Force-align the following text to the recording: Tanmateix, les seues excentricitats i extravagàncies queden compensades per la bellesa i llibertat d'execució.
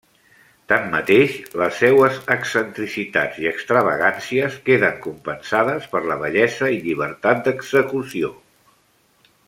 Tanmateix, 0.71 1.33
les 1.61 1.75
seues 1.81 2.15
excentricitats 2.35 3.37
i 3.43 3.49
extravagàncies 3.51 4.57
queden 4.71 4.97
compensades 5.05 5.87
per 5.93 6.03
la 6.13 6.19
bellesa 6.25 6.71
i 6.79 6.81
llibertat 6.87 7.47
d'execució. 7.51 8.37